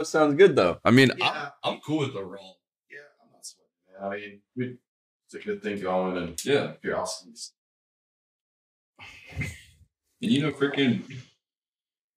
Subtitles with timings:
[0.00, 0.78] That sounds good though.
[0.82, 1.50] I mean, Yeah.
[1.62, 2.56] I'm, I'm cool with the role.
[2.90, 4.00] Yeah, I'm not sweating.
[4.00, 4.10] man.
[4.10, 4.76] I mean, we,
[5.26, 6.72] it's a good thing going, and Yeah.
[6.80, 7.32] curiosity.
[9.28, 9.44] And
[10.32, 11.02] you know, freaking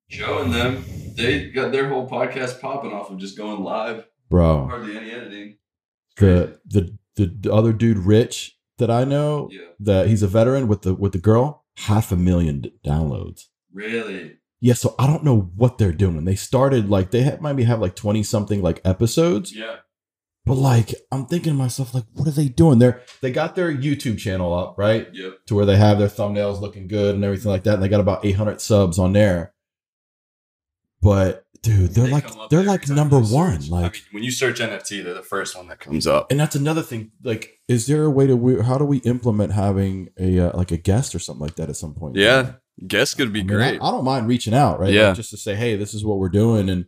[0.10, 0.86] Joe and them,
[1.18, 4.06] they got their whole podcast popping off of just going live.
[4.30, 4.66] bro.
[4.68, 5.58] Hardly any editing.
[6.16, 9.68] The the the, the other dude, Rich, that I know, Yeah.
[9.82, 13.48] that he's a veteran with the with the girl, half a million d- downloads.
[13.74, 14.38] Really?
[14.66, 16.24] Yeah, so I don't know what they're doing.
[16.24, 19.78] They started like they had, maybe have like twenty something like episodes, Yeah.
[20.46, 22.80] but like I'm thinking to myself, like, what are they doing?
[22.80, 25.10] They're they got their YouTube channel up, right?
[25.12, 25.34] Yep.
[25.48, 27.74] to where they have their thumbnails looking good and everything like that.
[27.74, 29.54] And they got about 800 subs on there.
[31.02, 33.60] But dude, they're They like they're like number one.
[33.62, 33.70] search.
[33.70, 36.32] Like, I mean, when you search NFT, they're the first one that comes up.
[36.32, 37.12] and that's another thing.
[37.24, 40.72] Like, is there a way to we, how do we implement having a uh, like
[40.72, 42.16] a guest or something like that at some point?
[42.16, 42.54] Yeah.
[42.88, 43.82] Guess could be I mean, great.
[43.82, 44.88] I, I don't mind reaching out, right?
[44.88, 45.14] Like, Yeah.
[45.14, 46.86] just to say, hey, this is what we're doing, and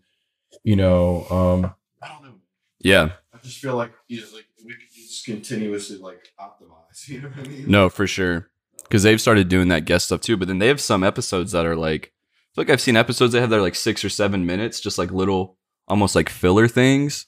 [0.64, 2.36] you know, um, I don't know.
[2.80, 3.12] yeah.
[3.34, 7.08] I just feel like you know, like we could just continuously like optimize.
[7.08, 7.66] You know what I mean?
[7.70, 8.50] No, for sure.
[8.84, 10.38] Because they've started doing that guest stuff too.
[10.38, 13.34] But then they have some episodes that are like, I feel like I've seen episodes
[13.34, 15.58] they have that are like six or seven minutes, just like little,
[15.88, 17.26] almost like filler things.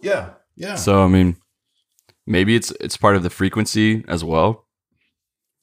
[0.00, 1.36] yeah, yeah, So I mean,
[2.26, 4.66] maybe it's it's part of the frequency as well.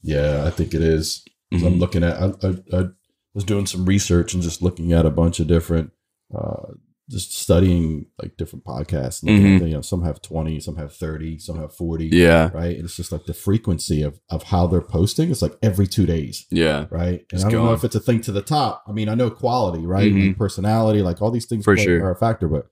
[0.04, 0.44] yeah.
[0.46, 1.24] I think it is.
[1.52, 2.18] 'Cause I'm looking at.
[2.22, 2.86] I, I, I
[3.34, 5.92] was doing some research and just looking at a bunch of different,
[6.34, 6.74] uh,
[7.10, 9.22] just studying like different podcasts.
[9.22, 12.06] And at, you know, some have 20, some have 30, some have 40.
[12.10, 12.18] Mm-hmm.
[12.18, 12.76] Yeah, Right.
[12.76, 15.30] And it's just like the frequency of, of how they're posting.
[15.30, 16.46] It's like every two days.
[16.52, 17.20] yeah, Right.
[17.32, 18.84] And Just I don't know if it's a thing to the top.
[18.88, 20.12] I mean, I know quality, right?
[20.14, 20.28] Mhm.
[20.30, 22.04] Like personality, like all these things For play- sure.
[22.06, 22.68] are a factor, but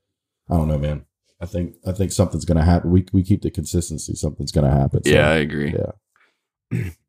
[0.49, 1.05] I don't know, man.
[1.41, 2.91] I think I think something's gonna happen.
[2.91, 4.13] We we keep the consistency.
[4.15, 5.03] Something's gonna happen.
[5.05, 5.29] So, yeah.
[5.29, 5.73] I agree.
[5.73, 6.89] yeah.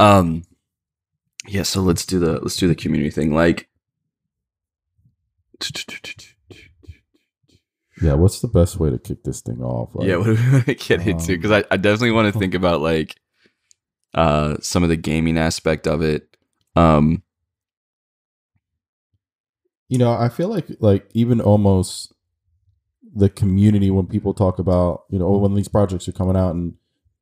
[0.00, 0.44] Um,
[1.46, 1.62] yeah.
[1.62, 3.34] So let's do the let's do the community thing.
[3.34, 3.68] Like,
[8.02, 8.14] Yeah.
[8.14, 9.94] What's the best way to kick this thing off?
[9.94, 11.32] Like, yeah, what do we want to get into?
[11.32, 13.16] um, Because I, I definitely want to think about like
[14.14, 16.36] uh some of the gaming aspect of it.
[16.76, 17.22] Um,
[19.88, 22.12] you know, I feel like like even almost
[23.16, 26.74] the community when people talk about you know when these projects are coming out and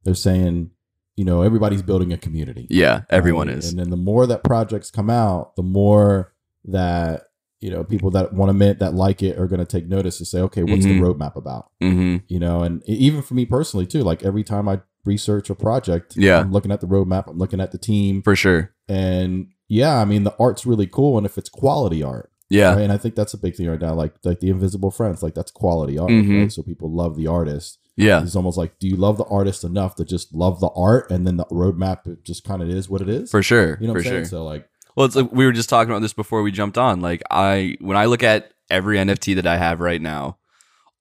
[0.05, 0.71] they're saying
[1.17, 2.67] you know everybody's building a community.
[2.71, 3.59] yeah, everyone right?
[3.59, 3.71] is.
[3.71, 6.33] And then the more that projects come out, the more
[6.65, 7.25] that
[7.61, 10.19] you know people that want to mint that like it are going to take notice
[10.19, 10.99] to say, okay, what's Mhm.
[10.99, 11.71] the roadmap about?
[11.83, 12.17] mm-hmm.
[12.28, 16.17] You know, and even for me personally too, like every time I research a project,
[16.17, 16.41] Yeah.
[16.41, 18.73] I'm looking at the roadmap, I'm looking at the team, For sure.
[18.89, 22.31] and yeah, I mean the art's really cool, and if it's quality art.
[22.52, 22.74] Yeah.
[22.74, 22.82] Right?
[22.82, 23.94] And I think that's a big thing right now.
[23.94, 26.10] Like like the Invisible Friends, like that's quality art.
[26.10, 26.42] Mhm.
[26.42, 26.52] Right?
[26.52, 27.78] So people love the artist.
[27.96, 28.22] Yeah.
[28.22, 31.26] It's almost like, do you love the artist enough to just love the art, and
[31.26, 33.30] then the roadmap just kind of is what it is.
[33.30, 33.78] For sure.
[33.80, 34.24] you know, for sure.
[34.24, 37.00] So like, Well, it's like we were just talking about this before we jumped on.
[37.00, 40.38] Like I when I look at every NFT that I have right now,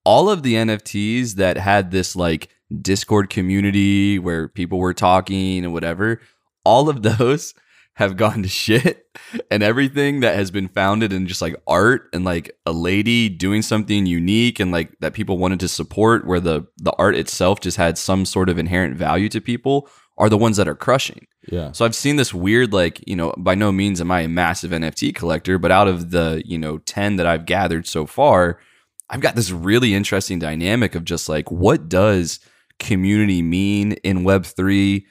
[0.04, 2.48] all of the NFTs that had this like
[2.80, 6.20] Discord community where people were talking and whatever,
[6.64, 7.54] all of those
[7.94, 9.06] have gone to shit
[9.50, 13.62] and everything that has been founded in just like art and like a lady doing
[13.62, 17.76] something unique and like that people wanted to support where the the art itself just
[17.76, 19.88] had some sort of inherent value to people
[20.18, 21.26] are the ones that are crushing.
[21.48, 24.28] yeah, So I've seen this weird, like, you know, by no means am I a
[24.28, 28.60] massive NFT collector, but out of the, you know, 10 that I've gathered so far,
[29.08, 32.40] I've got this really interesting dynamic of just like, what does
[32.78, 35.04] community mean in Web3?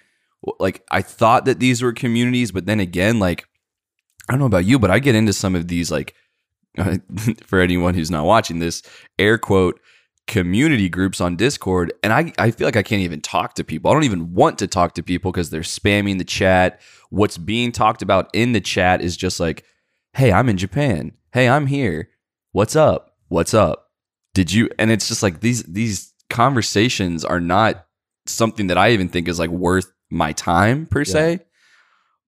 [0.59, 3.46] Like, I thought that these were communities, but then again, like,
[4.28, 6.16] I don't know about you, but I get into some of these, like,
[7.46, 8.81] for anyone who's not watching this,
[9.19, 9.79] air quote,
[10.28, 13.91] community groups on Discord, and I, I feel like I can't even talk to people.
[13.91, 16.79] I don't even want to talk to people because they're spamming the chat.
[17.09, 19.66] What's being talked about in the chat is just like,
[20.13, 21.13] hey, I'm in Japan.
[21.34, 22.09] Hey, I'm here.
[22.52, 23.16] What's up?
[23.28, 23.90] What's up?
[24.34, 27.85] Did you and it's just like these these conversations are not
[28.25, 31.40] something that I even think is like worth my time per se.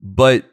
[0.02, 0.46] But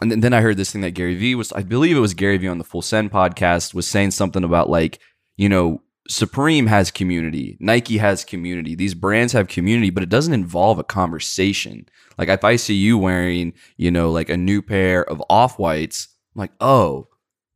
[0.00, 2.14] and then, then I heard this thing that Gary Vee was I believe it was
[2.14, 5.00] Gary Vee on the Full Send podcast was saying something about like,
[5.36, 10.32] you know, Supreme has community, Nike has community, these brands have community, but it doesn't
[10.32, 11.86] involve a conversation.
[12.16, 16.08] Like if I see you wearing, you know, like a new pair of off whites,
[16.34, 17.08] I'm like, oh,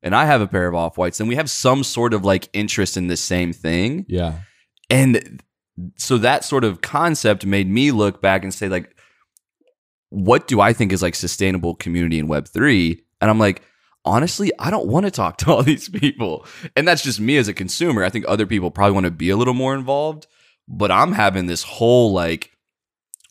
[0.02, 2.48] and I have a pair of off whites, and we have some sort of like
[2.52, 4.04] interest in the same thing.
[4.08, 4.40] yeah,
[4.90, 5.40] And
[5.96, 8.94] so that sort of concept made me look back and say, like,
[10.14, 13.00] what do I think is like sustainable community in Web3?
[13.22, 13.62] And I'm like,
[14.04, 16.44] honestly, I don't want to talk to all these people.
[16.76, 18.04] And that's just me as a consumer.
[18.04, 20.26] I think other people probably want to be a little more involved,
[20.68, 22.50] but I'm having this whole like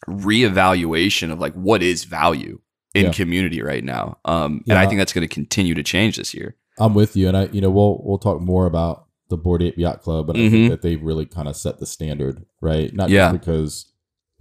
[0.09, 2.59] reevaluation of like what is value
[2.93, 3.11] in Yeah.
[3.11, 4.17] community right now.
[4.25, 6.55] Um, and I think that's going to continue to change this year.
[6.79, 9.77] I'm with you, and I, you know, we'll we'll talk more about the Bored Ape
[9.77, 10.51] Yacht Club, but I Mhm.
[10.51, 12.93] think that they've really kind of set the standard, right?
[12.93, 13.29] Not Yeah.
[13.31, 13.85] just because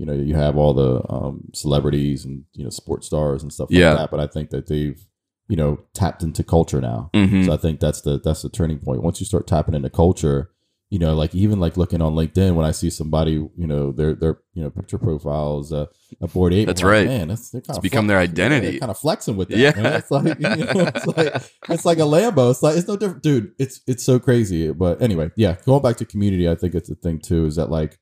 [0.00, 3.68] you know you have all the um, celebrities and you know sports stars and stuff
[3.70, 3.94] like Yeah.
[3.94, 4.98] that, but I think that they've
[5.48, 7.10] you know tapped into culture now.
[7.14, 7.44] Mhm.
[7.46, 9.02] So I think that's the that's the turning point.
[9.02, 10.50] Once you start tapping into culture,
[10.88, 14.14] you know, like even like looking on LinkedIn when I see somebody, you know, their
[14.14, 15.86] their you know picture profiles uh,
[16.20, 16.66] a bored ape.
[16.66, 17.06] That's I'm like, right.
[17.06, 18.78] Man, that's It's become their identity.
[18.78, 19.58] kind of flexing with that.
[19.58, 19.80] Yeah.
[19.82, 19.92] man.
[20.00, 21.34] It's like you know, it's like
[21.68, 22.50] it's like a Lambo.
[22.50, 23.52] It's like it's no different, dude.
[23.58, 24.72] It's it's so crazy.
[24.72, 27.44] But anyway, yeah, going back to community, I think it's a thing too.
[27.46, 27.98] Is that like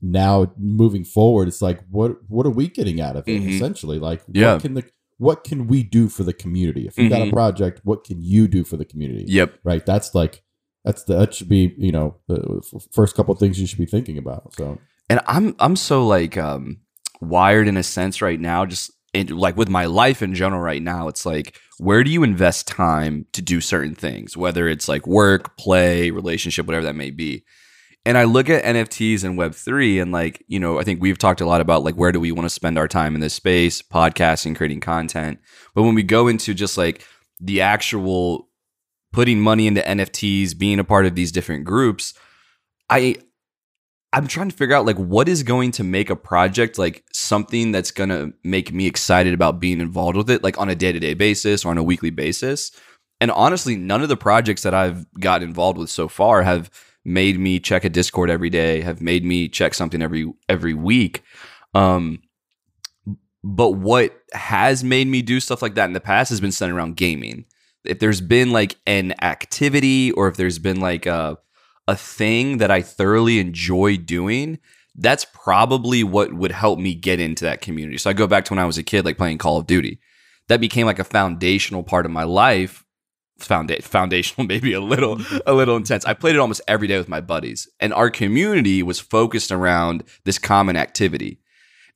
[0.00, 3.42] now moving forward, it's like what what are we getting out of it?
[3.42, 3.48] Mhm.
[3.54, 4.54] Essentially, like Yeah.
[4.54, 4.84] what can the
[5.18, 6.86] what can we do for the community?
[6.86, 7.32] If you got a Mhm.
[7.32, 9.24] project, what can you do for the community?
[9.28, 9.58] Yep.
[9.64, 9.84] right?
[9.84, 10.42] That's like
[10.84, 12.62] that's the that should be you know the
[12.92, 14.54] first couple of things you should be thinking about.
[14.56, 14.78] So
[15.10, 16.78] and i'm i'm so like um
[17.20, 20.82] wired in a sense right now just in, like with my life in general right
[20.82, 25.06] now it's like where do you invest time to do certain things whether it's like
[25.06, 27.42] work play relationship whatever that may be
[28.04, 31.40] and i look at nfts and web3 and like you know i think we've talked
[31.40, 33.82] a lot about like where do we want to spend our time in this space
[33.82, 35.38] podcasting creating content
[35.74, 37.04] but when we go into just like
[37.40, 38.48] the actual
[39.12, 42.14] putting money into nfts being a part of these different groups
[42.90, 43.16] i
[44.12, 47.72] I'm trying to figure out like what is going to make a project like something
[47.72, 51.14] that's going to make me excited about being involved with it like on a day-to-day
[51.14, 52.72] basis or on a weekly basis.
[53.20, 56.70] And honestly, none of the projects that I've got involved with so far have
[57.08, 61.22] made me check a Discord every day, have made me check something every every week.
[61.74, 62.22] Um
[63.44, 66.76] but what has made me do stuff like that in the past has been centered
[66.76, 67.44] around gaming.
[67.84, 71.38] If there's been like an activity or if there's been like a
[71.86, 74.58] a thing that I thoroughly enjoy doing,
[74.94, 77.96] that's probably what would help me get into that community.
[77.96, 79.98] So I go back to when I was a kid, like playing Call of Duty.
[80.48, 82.84] That became like a foundational part of my life.
[83.40, 86.04] Founda- foundational, maybe a little, a little intense.
[86.04, 90.04] I played it almost every day with my buddies, and our community was focused around
[90.24, 91.40] this common activity.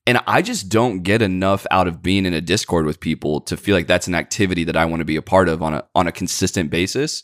[0.06, 3.56] And I just don't get enough out of being in a Discord with people to
[3.56, 5.84] feel like that's an activity that I want to be a part of on a
[5.94, 7.22] on a consistent basis.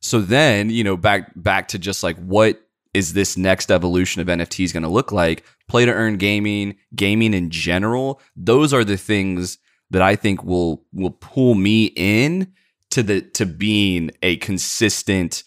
[0.00, 2.62] So then, you know, back back to just like what
[2.94, 5.44] is this next evolution of NFTs going to look like?
[5.68, 8.20] Play to earn gaming, gaming in general.
[8.36, 9.58] Those are the things
[9.90, 12.52] that I think will will pull me in
[12.96, 15.42] to the to being a consistent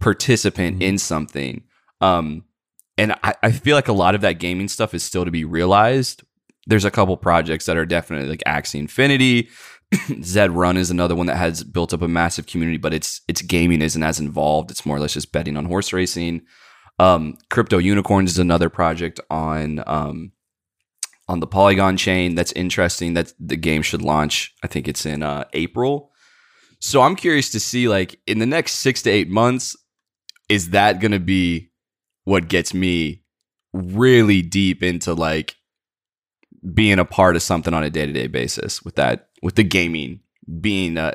[0.00, 0.82] participant Mhm.
[0.82, 1.62] in something.
[2.00, 2.44] Um
[2.98, 5.44] and I, I feel like a lot of that gaming stuff is still to be
[5.44, 6.22] realized.
[6.66, 9.48] There's a couple projects that are definitely like Axie Infinity,
[10.22, 13.42] Zed Run is another one that has built up a massive community, but its its
[13.42, 14.70] gaming isn't as involved.
[14.70, 16.42] It's more or less just betting on horse racing.
[16.98, 20.32] Um, Crypto Unicorns is another project on um,
[21.28, 23.14] on the Polygon chain that's interesting.
[23.14, 24.54] That the game should launch.
[24.62, 26.11] I think it's in uh, April.
[26.84, 29.76] So I'm curious to see, like, in the next six to eight months,
[30.48, 31.70] is that going to be
[32.24, 33.22] what gets me
[33.72, 35.54] really deep into like
[36.74, 39.62] being a part of something on a day to day basis with that with the
[39.64, 40.20] gaming
[40.60, 41.14] being a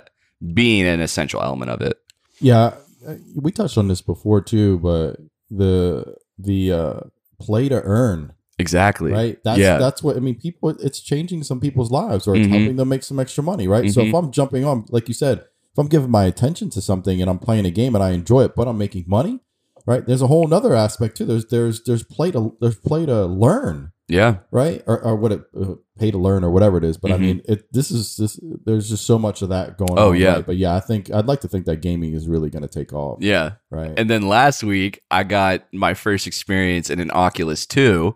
[0.54, 1.98] being an essential element of it.
[2.40, 2.74] yeah,
[3.08, 5.18] uh, we touched on this before too, but
[5.52, 7.00] the the uh,
[7.40, 9.12] play to earn Exactly.
[9.12, 9.78] right that's Yeah.
[9.78, 12.52] that's what i mean people it's changing some people's lives or it's Mhm.
[12.52, 15.46] helping them make some extra money right so if i'm jumping on like you said
[15.78, 18.44] if i'm giving my attention to something and i'm playing a game and i enjoy
[18.44, 19.40] it but i'm making money
[19.86, 23.26] right there's a whole other aspect too there's there's there's play to there's play to
[23.26, 24.38] learn Yeah.
[24.52, 27.16] right or, or what it uh, pay to learn or whatever it is but i
[27.18, 27.20] Mhm.
[27.22, 30.34] mean it this is this there's just so much of that going Oh, on yeah.
[30.36, 30.46] right?
[30.46, 32.92] but yeah i think i'd like to think that gaming is really going to take
[32.94, 33.52] off Yeah.
[33.72, 38.16] right And then last week, I got my first experience in an Oculus 2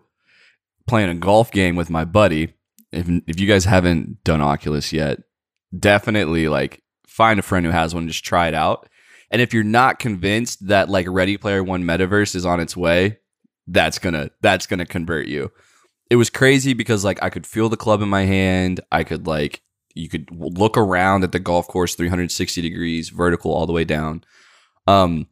[0.88, 2.54] playing a golf game with my buddy.
[2.92, 5.20] If, if you guys haven't done Oculus yet,
[5.78, 6.82] definitely like
[7.12, 8.88] find a friend who has one, just try it out.
[9.30, 13.18] And if you're not convinced that like Ready Player One metaverse is on its way,
[13.66, 15.50] that's gonna that's gonna convert you.
[16.10, 18.80] It was crazy because like I could feel the club in my hand.
[18.90, 19.62] I could like
[19.94, 24.24] you could look around at the golf course 360 degrees vertical all the way down.
[24.86, 25.26] Um,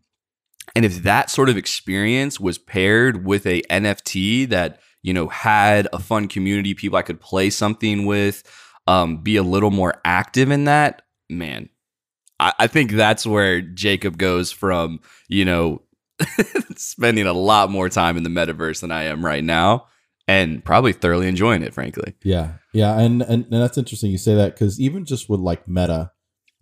[0.76, 5.88] and if that sort of experience was paired with a NFT that you know had
[5.92, 8.42] a fun community, people I could play something with,
[8.86, 11.68] um, be a little more active in that, man,
[12.38, 15.82] I, I think that's where Jacob goes from you know
[16.76, 19.86] spending a lot more time in the metaverse than I am right now,
[20.28, 22.14] and probably thoroughly enjoying it, frankly.
[22.22, 25.66] Yeah, yeah, and and, and that's interesting you say that because even just with like
[25.68, 26.12] Meta,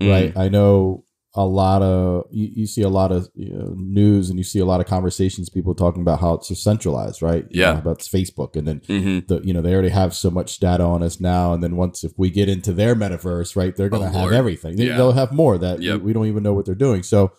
[0.00, 0.10] Mm.
[0.10, 0.36] right?
[0.36, 1.04] I know
[1.38, 4.58] a lot of you, you see a lot of you know, news and you see
[4.58, 7.44] a lot of conversations people talking about how it's centralized, right?
[7.50, 7.72] You Yeah.
[7.74, 9.18] know, about Facebook and then Mm-hmm.
[9.28, 12.02] the you know they already have so much data on us now, and then once
[12.02, 14.34] if we get into their metaverse, right, they're going to Oh, have Lord.
[14.34, 14.76] everything.
[14.76, 14.96] They, Yeah.
[14.96, 16.00] They'll have more that Yep.
[16.00, 17.02] we, we don't even know what they're doing.
[17.04, 17.30] So,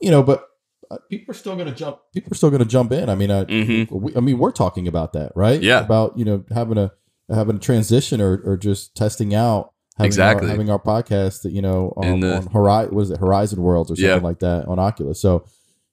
[0.00, 0.44] you know, but
[0.90, 1.98] uh, people are still going to jump.
[2.12, 3.08] People are still going to jump in.
[3.08, 3.90] I mean, I, Mhm.
[3.90, 5.60] we, I mean, we're talking about that, right?
[5.62, 5.80] Yeah.
[5.80, 6.92] About you know having a
[7.30, 9.70] having a transition or or just testing out.
[9.96, 10.46] Having Exactly.
[10.48, 13.90] Our, having our podcast that you know on, the- on Horizon was it Horizon Worlds
[13.90, 14.16] or something Yeah.
[14.16, 15.20] like that on Oculus.
[15.20, 15.44] So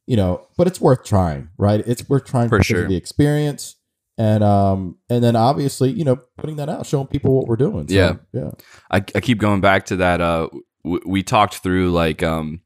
[0.08, 1.82] you know, but it's worth trying, right?
[1.88, 2.88] It's worth trying For sure.
[2.88, 3.76] the experience.
[4.18, 7.88] And um and then obviously you know putting that out, showing people what we're doing.
[7.88, 8.14] So, Yeah.
[8.34, 8.52] yeah,
[8.90, 10.20] I, I keep going back to that.
[10.20, 10.50] Uh,
[10.84, 12.62] w- we talked through like um,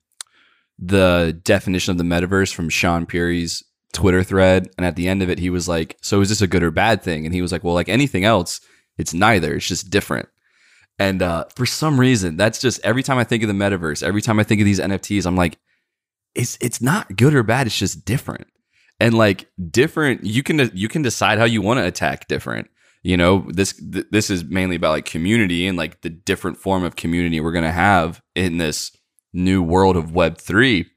[0.79, 3.63] the definition of the metaverse from Shaan Puri's
[3.93, 6.47] Twitter thread, and at the end of it, he was like, "So is this a
[6.47, 8.59] good or bad thing?" And he was like, "Well, like anything else,
[8.97, 9.55] it's neither.
[9.55, 10.27] It's just different."
[10.97, 14.21] And uh, for some reason, that's just every time I think of the metaverse, every
[14.21, 15.57] time I think of these NFTs, I'm like,
[16.33, 17.67] it's it's not good or bad.
[17.67, 18.47] It's just different.
[18.99, 22.69] And like different, you can you can decide how you want to attack different
[23.03, 26.83] you know this th- this is mainly about like community and like the different form
[26.83, 28.97] of community we're going to have in this
[29.31, 30.87] new world of web 3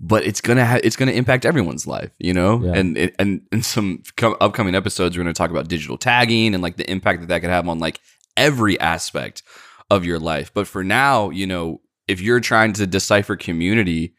[0.00, 2.72] but it's going to ha- it's going to impact everyone's life you know Yeah.
[2.74, 6.52] and it, and in some co- upcoming episodes we're going to talk about digital tagging
[6.52, 8.00] and like the impact that that could have on like
[8.36, 9.42] every aspect
[9.90, 14.14] of your life but for now you know if you're trying to decipher community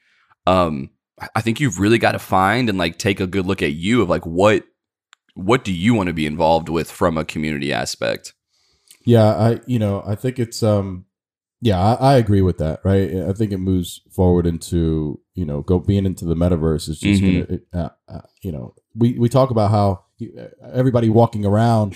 [0.45, 0.89] um
[1.35, 4.01] I- think you've really got to find and like take a good look at you
[4.01, 4.63] of like what
[5.33, 8.33] what do you want to be involved with from a community aspect?
[9.05, 11.05] Yeah, I you know I think it's um
[11.61, 13.11] yeah I, I agree with that right.
[13.15, 17.21] I think it moves forward into you know go being into the metaverse is just
[17.23, 17.47] Mhm.
[17.73, 20.03] gonna uh, uh, you know we we talk about how
[20.73, 21.95] everybody walking around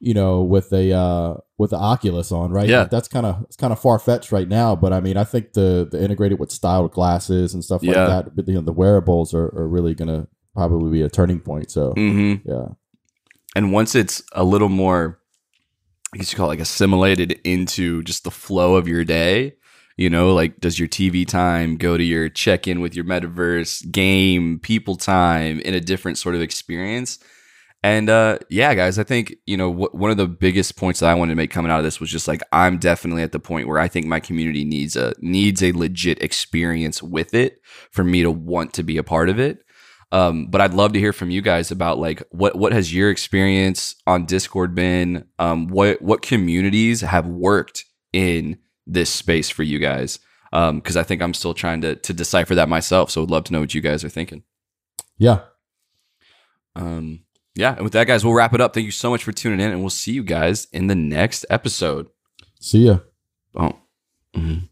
[0.00, 2.68] you know with a uh with the Oculus on right.
[2.68, 2.84] Yeah.
[2.84, 4.74] that's kind of it's kind of far fetched right now.
[4.74, 8.06] But I mean I think the the integrated with styled glasses and stuff like Yeah.
[8.06, 8.34] that.
[8.34, 11.70] But you know the wearables are, are really gonna probably be a turning point.
[11.70, 12.48] So Mm-hmm.
[12.48, 12.68] yeah
[13.54, 15.20] And once it's a little more,
[16.14, 19.54] I guess you call it like assimilated into just the flow of your day,
[19.96, 23.90] you know, like does your TV time go to your check in with your metaverse
[23.92, 27.18] game, people time in a different sort of experience?
[27.82, 31.08] And uh, yeah, guys, I think you know wh- one of the biggest points that
[31.08, 33.40] I wanted to make coming out of this was just like I'm definitely at the
[33.40, 37.60] point where I think my community needs a needs a legit experience with it
[37.90, 39.64] for me to want to be a part of it.
[40.12, 43.10] Um, but I'd love to hear from you guys about like what what has your
[43.10, 45.24] experience on Discord been?
[45.38, 50.18] Um, what what communities have worked in this space for you guys?
[50.50, 53.10] Because I think I'm still trying to to decipher that myself.
[53.10, 54.42] So I'd love to know what you guys are thinking.
[55.16, 55.40] yeah
[56.74, 57.20] Um,
[57.60, 58.74] yeah, and with that, guys, we'll wrap it up.
[58.74, 61.44] Thank you so much for tuning in, and we'll see you guys in the next
[61.50, 62.08] episode.
[62.58, 62.98] see ya.
[63.54, 63.72] Oh.
[64.34, 64.68] Mhm.